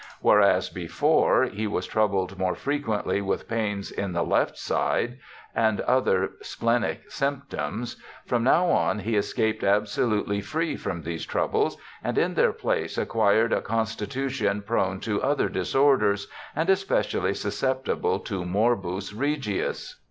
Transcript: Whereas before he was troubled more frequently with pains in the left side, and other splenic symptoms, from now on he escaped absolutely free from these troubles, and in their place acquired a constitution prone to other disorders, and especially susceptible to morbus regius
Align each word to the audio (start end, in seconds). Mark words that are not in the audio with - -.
Whereas 0.21 0.69
before 0.69 1.43
he 1.43 1.67
was 1.67 1.85
troubled 1.85 2.39
more 2.39 2.55
frequently 2.55 3.21
with 3.21 3.47
pains 3.47 3.91
in 3.91 4.13
the 4.13 4.23
left 4.23 4.57
side, 4.57 5.19
and 5.53 5.79
other 5.81 6.31
splenic 6.41 7.11
symptoms, 7.11 7.97
from 8.25 8.43
now 8.43 8.65
on 8.71 8.97
he 8.97 9.15
escaped 9.15 9.63
absolutely 9.63 10.41
free 10.41 10.75
from 10.75 11.03
these 11.03 11.23
troubles, 11.27 11.77
and 12.03 12.17
in 12.17 12.33
their 12.33 12.51
place 12.51 12.97
acquired 12.97 13.53
a 13.53 13.61
constitution 13.61 14.63
prone 14.63 14.99
to 15.01 15.21
other 15.21 15.49
disorders, 15.49 16.27
and 16.55 16.67
especially 16.71 17.35
susceptible 17.35 18.17
to 18.21 18.43
morbus 18.43 19.13
regius 19.13 19.97